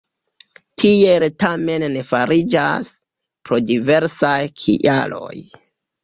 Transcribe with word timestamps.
Tiel 0.83 1.25
tamen 1.41 1.83
ne 1.95 2.01
fariĝas, 2.11 2.89
pro 3.49 3.59
diversaj 3.67 4.33
kialoj. 4.63 5.35